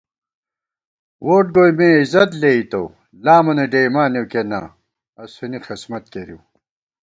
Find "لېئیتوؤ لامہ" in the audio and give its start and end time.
2.41-3.53